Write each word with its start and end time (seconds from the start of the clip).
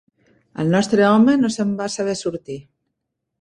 El 0.63 0.71
nostre 0.75 1.05
home 1.09 1.35
no 1.41 1.51
se'n 1.57 1.75
va 1.83 1.91
saber 1.97 2.17
sortir 2.23 2.57